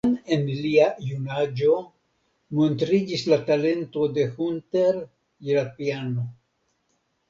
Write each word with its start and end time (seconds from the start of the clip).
Jam 0.05 0.13
en 0.35 0.47
lia 0.61 0.87
junaĝo 1.09 1.75
montriĝis 2.61 3.29
la 3.35 3.41
talento 3.53 4.11
de 4.19 4.29
Hunter 4.35 5.03
je 5.49 5.63
la 5.63 5.67
piano. 5.81 6.31